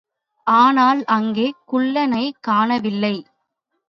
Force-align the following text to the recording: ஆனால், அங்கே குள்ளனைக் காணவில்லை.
ஆனால், 0.47 1.03
அங்கே 1.07 1.53
குள்ளனைக் 1.71 2.39
காணவில்லை. 2.39 3.15